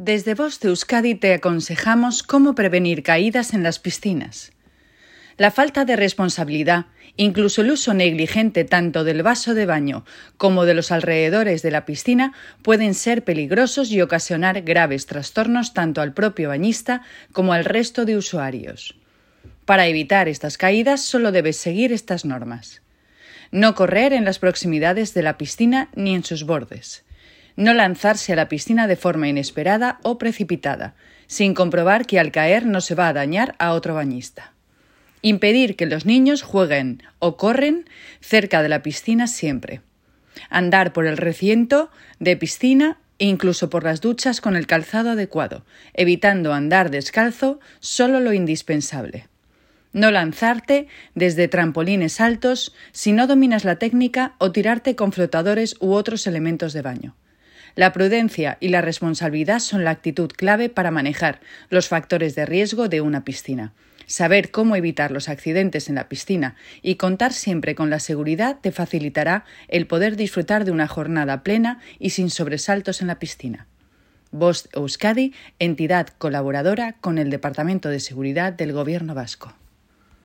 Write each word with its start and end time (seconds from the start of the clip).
Desde 0.00 0.34
Voz 0.34 0.60
de 0.60 0.68
Euskadi 0.68 1.16
te 1.16 1.34
aconsejamos 1.34 2.22
cómo 2.22 2.54
prevenir 2.54 3.02
caídas 3.02 3.52
en 3.52 3.64
las 3.64 3.80
piscinas. 3.80 4.52
La 5.36 5.50
falta 5.50 5.84
de 5.84 5.96
responsabilidad, 5.96 6.86
incluso 7.16 7.62
el 7.62 7.72
uso 7.72 7.94
negligente 7.94 8.62
tanto 8.62 9.02
del 9.02 9.24
vaso 9.24 9.54
de 9.54 9.66
baño 9.66 10.04
como 10.36 10.66
de 10.66 10.74
los 10.74 10.92
alrededores 10.92 11.62
de 11.62 11.72
la 11.72 11.84
piscina, 11.84 12.32
pueden 12.62 12.94
ser 12.94 13.24
peligrosos 13.24 13.90
y 13.90 14.00
ocasionar 14.00 14.62
graves 14.62 15.06
trastornos 15.06 15.74
tanto 15.74 16.00
al 16.00 16.14
propio 16.14 16.50
bañista 16.50 17.02
como 17.32 17.52
al 17.52 17.64
resto 17.64 18.04
de 18.04 18.16
usuarios. 18.16 18.94
Para 19.64 19.88
evitar 19.88 20.28
estas 20.28 20.58
caídas 20.58 21.00
solo 21.00 21.32
debes 21.32 21.56
seguir 21.56 21.92
estas 21.92 22.24
normas. 22.24 22.82
No 23.50 23.74
correr 23.74 24.12
en 24.12 24.24
las 24.24 24.38
proximidades 24.38 25.12
de 25.12 25.22
la 25.22 25.36
piscina 25.36 25.88
ni 25.96 26.14
en 26.14 26.22
sus 26.22 26.44
bordes 26.44 27.02
no 27.58 27.74
lanzarse 27.74 28.32
a 28.32 28.36
la 28.36 28.48
piscina 28.48 28.86
de 28.86 28.94
forma 28.94 29.26
inesperada 29.26 29.98
o 30.04 30.16
precipitada, 30.16 30.94
sin 31.26 31.54
comprobar 31.54 32.06
que 32.06 32.20
al 32.20 32.30
caer 32.30 32.64
no 32.66 32.80
se 32.80 32.94
va 32.94 33.08
a 33.08 33.12
dañar 33.12 33.56
a 33.58 33.72
otro 33.72 33.94
bañista. 33.94 34.52
Impedir 35.22 35.74
que 35.74 35.86
los 35.86 36.06
niños 36.06 36.42
jueguen 36.42 37.02
o 37.18 37.36
corren 37.36 37.84
cerca 38.20 38.62
de 38.62 38.68
la 38.68 38.84
piscina 38.84 39.26
siempre. 39.26 39.80
Andar 40.50 40.92
por 40.92 41.04
el 41.04 41.16
recinto 41.16 41.90
de 42.20 42.36
piscina 42.36 42.98
e 43.18 43.26
incluso 43.26 43.68
por 43.70 43.82
las 43.82 44.00
duchas 44.00 44.40
con 44.40 44.54
el 44.54 44.68
calzado 44.68 45.10
adecuado, 45.10 45.64
evitando 45.94 46.54
andar 46.54 46.92
descalzo 46.92 47.58
solo 47.80 48.20
lo 48.20 48.32
indispensable. 48.32 49.26
No 49.92 50.12
lanzarte 50.12 50.86
desde 51.16 51.48
trampolines 51.48 52.20
altos 52.20 52.72
si 52.92 53.10
no 53.10 53.26
dominas 53.26 53.64
la 53.64 53.80
técnica 53.80 54.36
o 54.38 54.52
tirarte 54.52 54.94
con 54.94 55.10
flotadores 55.10 55.74
u 55.80 55.94
otros 55.94 56.28
elementos 56.28 56.72
de 56.72 56.82
baño. 56.82 57.16
La 57.78 57.92
prudencia 57.92 58.58
y 58.58 58.70
la 58.70 58.80
responsabilidad 58.80 59.60
son 59.60 59.84
la 59.84 59.90
actitud 59.90 60.32
clave 60.32 60.68
para 60.68 60.90
manejar 60.90 61.38
los 61.70 61.86
factores 61.86 62.34
de 62.34 62.44
riesgo 62.44 62.88
de 62.88 63.00
una 63.00 63.22
piscina. 63.22 63.72
Saber 64.04 64.50
cómo 64.50 64.74
evitar 64.74 65.12
los 65.12 65.28
accidentes 65.28 65.88
en 65.88 65.94
la 65.94 66.08
piscina 66.08 66.56
y 66.82 66.96
contar 66.96 67.32
siempre 67.32 67.76
con 67.76 67.88
la 67.88 68.00
seguridad 68.00 68.56
te 68.60 68.72
facilitará 68.72 69.44
el 69.68 69.86
poder 69.86 70.16
disfrutar 70.16 70.64
de 70.64 70.72
una 70.72 70.88
jornada 70.88 71.44
plena 71.44 71.78
y 72.00 72.10
sin 72.10 72.30
sobresaltos 72.30 73.00
en 73.00 73.06
la 73.06 73.20
piscina. 73.20 73.68
Bost 74.32 74.74
Euskadi, 74.74 75.32
entidad 75.60 76.08
colaboradora 76.18 76.96
con 77.00 77.16
el 77.16 77.30
Departamento 77.30 77.90
de 77.90 78.00
Seguridad 78.00 78.52
del 78.52 78.72
Gobierno 78.72 79.14
Vasco. 79.14 79.54